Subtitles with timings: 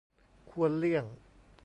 [0.51, 1.05] ควรเลี่ยง